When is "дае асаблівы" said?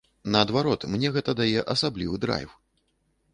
1.41-2.15